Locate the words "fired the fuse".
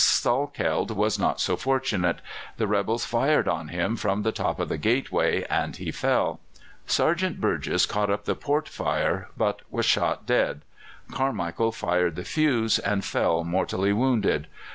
11.71-12.79